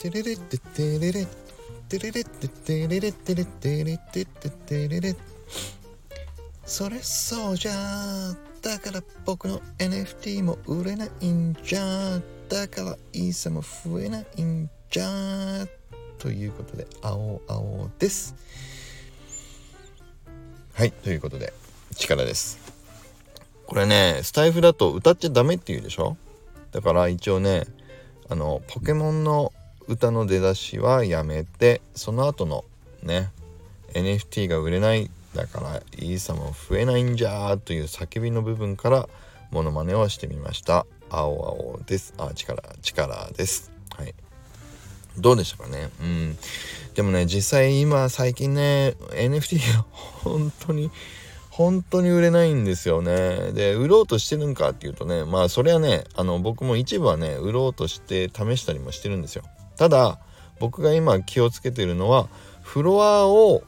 [0.00, 1.26] テレレッテテレレ
[1.90, 5.14] テレレッテテレレテレテレテテテレレ
[6.64, 12.18] それそうじゃだから僕の NFT も売れないんじゃ。
[12.48, 15.66] だからイーサも増えないんじゃ。
[16.18, 18.34] ということで青青です。
[20.72, 21.52] はいということで
[21.94, 22.58] 力です。
[23.66, 26.16] これねスタイフだと歌っちゃダメって言うでしょ？
[26.72, 27.64] だから一応ね
[28.30, 29.52] あのポケモンの
[29.90, 32.64] 歌の出だしはやめてその後の
[33.02, 33.30] ね
[33.92, 39.08] NFT が売れないだからイーサも増えないんじゃーという叫びの部分から
[39.50, 40.86] モノマネをしてみました。
[41.08, 42.14] 青青です。
[42.18, 43.72] あ力力です。
[43.96, 44.14] はい。
[45.18, 45.90] どうでしたかね。
[46.00, 46.38] うん。
[46.94, 50.92] でもね実際今最近ね NFT が本当に
[51.50, 53.50] 本当に売れないんですよね。
[53.52, 59.42] で売ろうとしてるんかっていうとねまあそれはねあの僕も一部はね売ろうとして試したりもしてるんですよ。
[59.80, 60.18] ただ
[60.58, 62.28] 僕が今気をつけてるのは
[62.60, 63.62] フロアを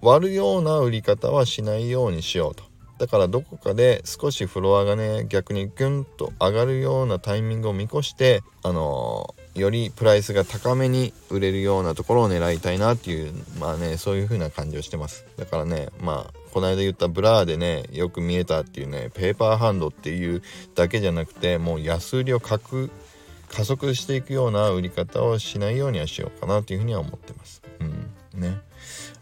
[0.00, 2.62] 割るような売り方はしないようにしようと。
[2.98, 15.26] だからどこかで少しフロアがね逆にギュンと上がるようなタイミングを見越してあのー、よりプライスが高めに売れるようなところを狙いたいなっていうまあねそういう風な感じをしてます。
[15.36, 20.40] だからねまあこの間言った Blur でねよく見えたっていうね paper hand っていう
[20.76, 22.38] だけじゃなくてもう安売りを
[23.52, 27.62] 加速していくような売り方をしないようにはしようかなというふうには思ってます。
[27.80, 28.40] うん。
[28.40, 28.60] ね。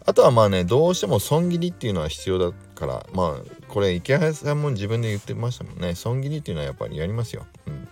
[0.05, 5.95] あとはまあねどうしても損切りっていうのは必要だからまあこれ池原さんも自分で言ってましたもんね。
[5.95, 7.87] 損切りっていうのはやっぱりやりますよ、うん、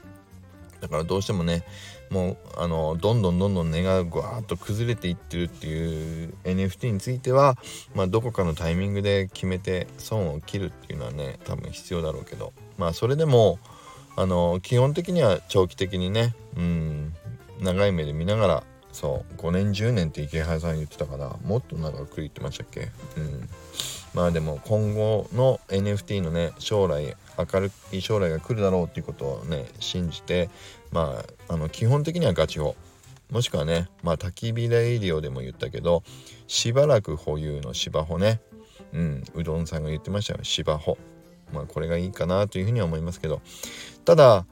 [0.82, 1.64] だからどうしてもね
[2.10, 7.58] もうあのどんどんどんどん値がぐわーっと崩れていってるっていう NFT については、
[7.94, 12.54] まあ、どこかのタイミングで決めて損を切るっていうのはね多分必要だろうけど。
[12.78, 13.60] まあそれでも
[14.22, 17.14] あの基本的には長期的にねうん
[17.62, 22.90] 長い目で見ながらそう5年10年って池原さん言ってたからもっと長く言ってましたっけ？
[23.16, 23.50] うん。
[24.14, 30.50] まあでも今後の NFT のね将来明るい将来が来るだろうっていうことをね信じて
[30.92, 32.76] まああの基本的にはガチ法
[33.32, 36.04] もしくはねまあ焚き火レイディオでも言ったけど
[36.48, 38.42] しばらく保有の芝穂ね。
[38.92, 40.40] うんうどんさんが言ってましたよ。
[40.44, 40.98] 芝穂
[41.54, 43.42] まあこれがいいかなというふうには思いますけど。
[44.06, 44.46] ただ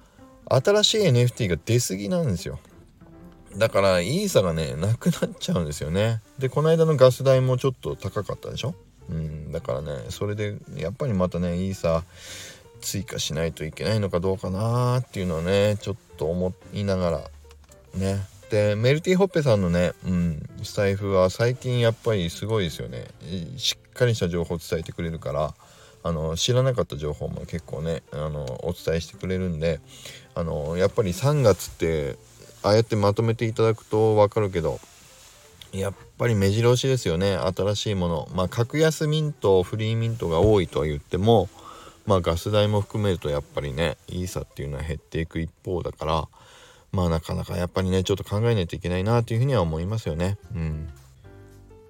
[0.49, 2.59] 新しい NFT が出過ぎなんですよ。
[3.57, 6.21] だからイーサがねなくなっちゃうんですよね。
[6.37, 8.75] でこの間のガス代もちょっと高かったでしょ？
[9.09, 12.03] うんだからねそれでやっぱりまたねイーサ
[12.81, 17.21] 追加しないといけないのかどうかなっていうのはねちょっと思いながら
[17.95, 18.19] ね。
[18.49, 23.07] でメルティホッペさんのね、うん、スタイフは最近やっぱりすごいですよね。
[23.57, 25.53] しっかりした情報を伝えてくれるから。
[26.07, 29.81] あの知らなかった情報も結構ねあのお伝えしてくれるんで
[30.35, 32.15] あのやっぱり3月って
[32.63, 34.79] ああやってまとめていただくと分かるけど
[35.73, 38.29] やっぱり目白押しですよね新しいもの。
[38.33, 41.49] まあ格安ミントフリーミントが多いとは言っても
[42.05, 46.27] まあガス代も含めるとやっぱりねイーサっていうのは減っていく一方だから
[46.93, 50.37] まあなかなかやっぱりねちょっと考えないといけないなというふうには思いますよね。
[50.55, 50.86] うん。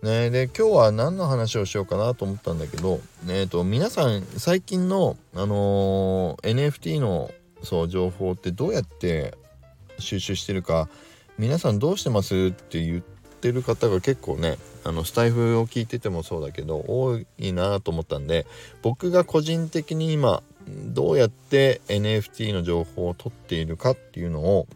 [0.02, 0.30] ね。
[0.30, 7.32] で今日は何の話をしようかなと思ったんだけど、ね、えっと皆さん最近のあのー、NFT の
[7.64, 9.36] そう情報ってどうやって
[10.00, 10.90] 収集してるか
[11.38, 18.46] 皆さんどうしてますって言ってる方が結構ねあのスタイフを聞いててもそうだけど多いなと思ったんで
[18.82, 24.68] 僕が個人的に今どうやって NFT の情報を取っているかっていうのを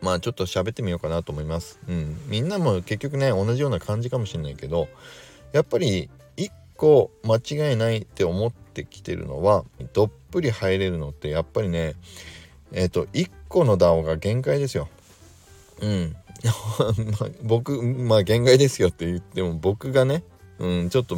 [0.00, 1.78] まあちょっと喋ってみようかなと思います。
[1.88, 4.88] うん、みんなも結局ね同じような感じかもしれないけど
[5.52, 11.94] やっぱり1個間違いないって思ってきてるのはどっぷり入れるのってやっぱりね
[12.72, 14.88] えっ、ー、と1個の DAO が限界ですよ。
[15.80, 16.16] うん。
[17.18, 20.22] ま 僕まあ限界ですよって言っても僕がね、
[20.58, 21.16] うん、ちょっと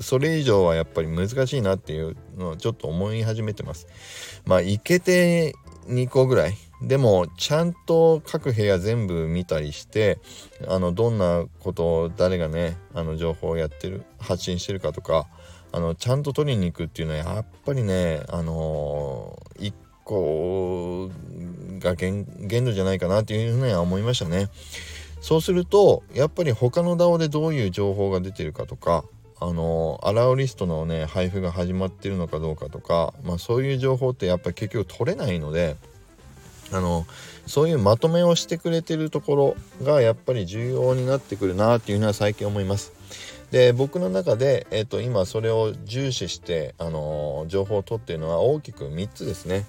[0.00, 3.86] それ以上はやっぱり難しいなっていうのをちょっと思い始めてます。
[4.44, 5.54] まあいけて
[5.88, 10.18] 2個ぐらいでもちゃんと各部屋全部見たりして
[10.68, 15.26] あのどんなことを誰がねあの情報をやってる発信してるかとか
[15.72, 19.74] あのちゃんと取りに行くっていうのはやっぱりねあのー、1
[20.04, 21.10] 個
[21.80, 22.26] が限
[22.64, 24.48] 度じゃないかなっていうふうには思いましたね。
[25.20, 29.04] そうするとやっぱり他の DAO でどういう情報が出てるかとか
[29.40, 35.76] あのアラウリストのね配布が始まってるのかどうかとか、まあ、そういう情報ってやっぱり結局取れないので
[36.72, 37.06] あの
[37.46, 42.92] そういうまとめをしてくれてるところがやっぱり重要になってくるなっていうのは最近思います。
[43.50, 49.64] で僕の中で、えーと、今それを重視して、あの情報を取っているのは大きく3つですね。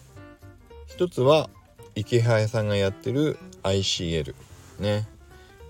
[0.88, 1.50] 一つは
[1.96, 4.34] 池原さんがやってる ICL
[4.80, 5.08] ね。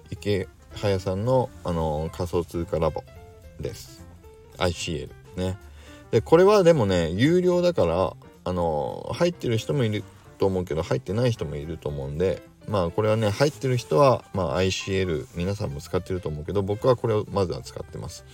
[0.09, 3.03] 池早さんの、あの仮想通貨ラボ
[3.59, 4.06] です。
[4.57, 5.57] ICL ね。
[6.12, 8.13] でこれはでもね有料だから
[8.45, 10.06] あの入ってる人もいる
[10.38, 18.25] と思うけど入ってない人もいると思うんでまあこれはね入ってる人は、まあ、ICL 皆さんも使ってると思うけど僕はこれをまずは使ってます。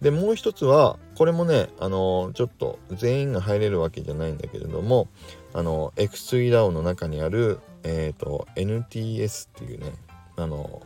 [0.00, 5.08] でもう一つはこれもねあのちょっと全員が入れるわけじゃないんだけれども
[5.54, 9.92] あの X3DAO の中にあるえっ、ー、と NTS っていうね
[10.36, 10.82] あの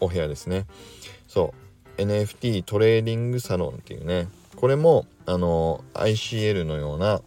[0.00, 0.66] お部屋ですね。
[1.28, 1.54] そ
[1.98, 2.00] う。
[2.00, 4.28] NFT トレーディングサロンっていうね。
[4.56, 7.20] これもあの ICL のような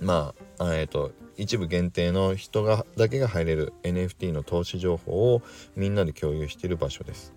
[0.00, 5.42] まあえっ、と一部限定の人がだけが入れる NFT の投資情報を
[5.76, 7.32] みんなで共有している場所です。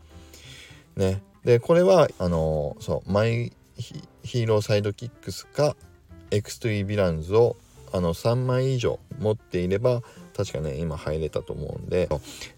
[0.96, 5.76] ね、でこれはあのそうマイヒーローサイドキックスか
[6.32, 7.56] X2E ヴィランズを
[7.94, 10.02] あの3枚以上持っていれば
[10.36, 12.10] 確かね今入れたと思うんで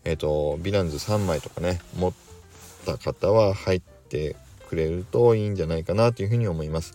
[0.06, 2.14] えっ、とヴィランズ3枚とかね持っ
[2.86, 4.36] た方は入って
[4.70, 6.94] くれるといいんじゃないかなというふうに思います。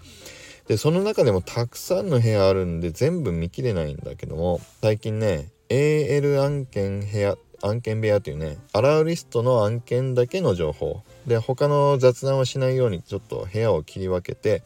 [0.69, 11.02] でその中でもたくさんの部屋あるんで全部見切れないんだけども最近ね AL 案件部屋案件部屋というねアラーリストの案件だけの情報。
[11.26, 14.62] で他の雑談をしないようにちょっと部屋を切り分けて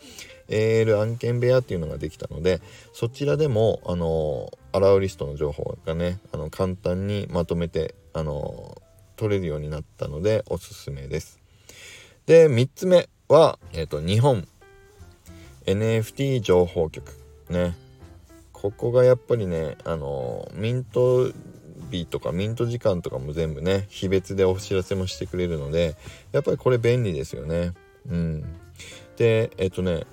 [0.48, 2.60] AL 案件部屋っていうのができたので
[2.92, 8.76] そちらでもあのアラーリストの情報がねあの簡単にまとめてあの
[9.14, 11.40] 取れるようになったのでおすすめです。
[12.26, 14.48] で3つ目は、えーと日本。
[15.68, 17.12] NFT 情報局
[17.50, 17.76] ね。
[18.52, 21.30] ここがやっぱりねあのミント
[21.90, 25.94] 日とかミント時間とかも全部ね日別でお知らせもしてくれるので
[26.32, 27.74] やっぱりこれ便利ですよね。
[28.08, 28.44] うん。
[29.16, 30.04] でえっとね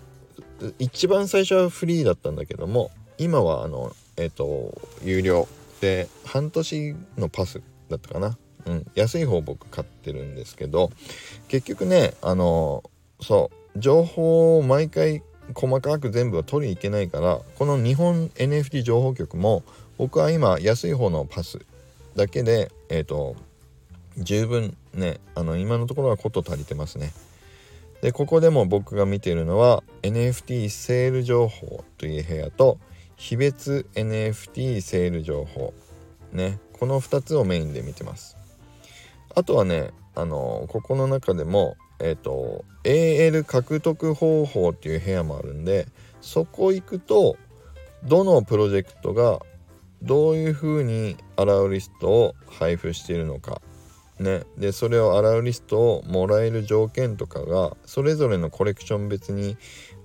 [0.77, 5.47] 一番最初はフリーだったんだけども今はあのえっと有料。
[5.81, 8.37] で半年のパスだったかな。
[8.65, 8.85] うん。
[8.95, 10.91] 安い方僕買ってるんですけど
[11.47, 12.83] 結局ねあの
[13.21, 15.21] そう情報を毎回
[15.53, 19.63] 細かく全部は取りに行けないからこの日本 NFT 情報局も
[19.97, 21.59] 僕は今安い方のパス
[22.15, 23.35] だけでえっ、ー、と
[24.17, 27.11] 十分ねあの今のところはこと足りてますね。
[28.01, 32.77] でここでも僕が見ているのは NFT セール情報という部屋と
[33.15, 35.73] 非別 NFT セール情報
[36.31, 38.37] ねこの2つをメインで見てます。
[39.33, 45.87] あとはねあのここの中でもえっ、と AL 獲得方法っていう部屋もあるんで
[46.21, 47.37] そこ行くと
[48.03, 49.39] どのプロジェクトが
[50.01, 53.61] どういうふうにアラウリストを配布しているのか
[54.19, 59.57] ねでそれをアラウリストをもらえる条件とかがそれぞれのコレクション別に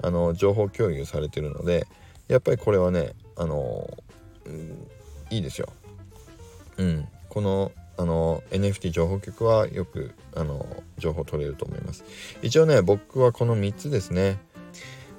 [0.03, 1.87] あの情報共有されてるので
[2.29, 3.89] やっぱりこれはねあの、
[4.47, 4.89] うん、
[5.31, 5.69] いいですよ。
[6.79, 10.65] うん、このあの NFT 情報局はよくあの
[10.97, 12.03] 情報取れると思います。
[12.41, 14.39] 一応ね僕はこの3つですね。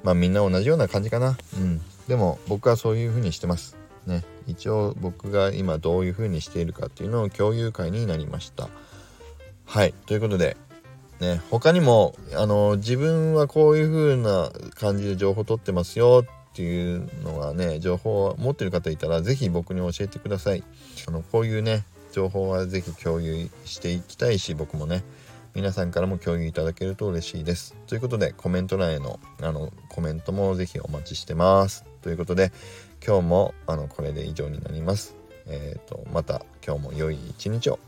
[0.03, 1.37] まあみんな同じような感じかな。
[1.55, 1.79] うん。
[2.07, 3.77] でも僕はそういう風にしてます。
[4.07, 4.23] ね。
[4.47, 8.67] 一応僕が今どういう風にしているかっていうのを共有会になりました。
[9.65, 9.93] はい。
[10.07, 10.57] ということで
[11.19, 11.39] ね。
[11.51, 20.63] 他にもあの自分はこういう風な感じで情報取ってますよっていうのがね情報を持ってる方いたら是非僕に教えてください。
[21.07, 25.03] あのこういうね情報は是非共有していきたいし僕もね
[25.53, 27.75] 皆さんからも共有いただけると嬉しいです。
[27.87, 31.83] ということでコメント欄へのあのコメントも是非お待ちしてます。
[32.01, 32.51] ということで
[33.05, 35.15] 今日もあのこれで以上になります。
[35.47, 37.79] えっ、ー、とまた今日も良い一日を。